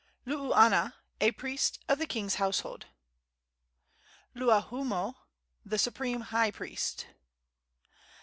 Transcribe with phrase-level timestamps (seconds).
[0.25, 2.87] Luuana, a priest of the king's household.
[4.35, 5.13] Luahoomoe,
[5.63, 7.05] the supreme high priest.